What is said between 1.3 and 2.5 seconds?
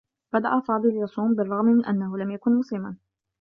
بالرّغم من أنّه لم